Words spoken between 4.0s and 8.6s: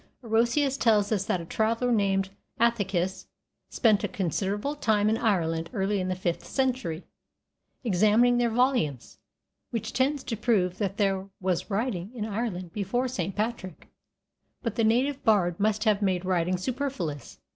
a considerable time in Ireland early in the fifth century "examining their